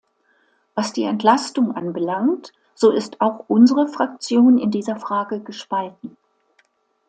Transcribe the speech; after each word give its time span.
Was 0.73 0.93
die 0.93 1.03
Entlastung 1.03 1.75
anbelangt, 1.75 2.53
so 2.73 2.89
ist 2.89 3.21
auch 3.21 3.45
unsere 3.49 3.87
Fraktion 3.87 4.57
in 4.57 4.71
dieser 4.71 4.95
Frage 4.95 5.41
gespalten. 5.41 6.17